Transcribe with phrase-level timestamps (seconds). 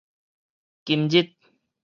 [0.85, 1.37] 今日